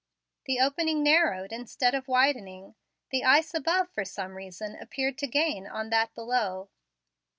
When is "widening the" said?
2.07-3.23